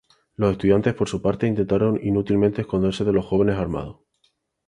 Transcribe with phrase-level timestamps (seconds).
[0.35, 3.97] Los estudiantes, por su parte, intentaron inútilmente esconderse de los jóvenes armados.